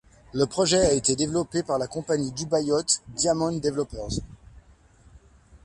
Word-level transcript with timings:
Le 0.33 0.47
projet 0.47 0.79
a 0.79 0.93
été 0.93 1.15
développé 1.15 1.61
par 1.61 1.77
la 1.77 1.85
compagnie 1.85 2.31
dubaïote 2.31 3.03
Diamond 3.09 3.51
Developers. 3.59 4.17